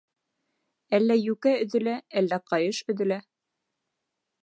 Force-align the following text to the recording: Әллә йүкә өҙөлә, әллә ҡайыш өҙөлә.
Әллә 0.99 1.17
йүкә 1.25 1.53
өҙөлә, 1.67 1.95
әллә 2.23 2.43
ҡайыш 2.53 2.83
өҙөлә. 2.95 3.21